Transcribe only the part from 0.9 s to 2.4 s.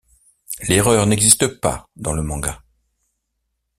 n'existe pas dans le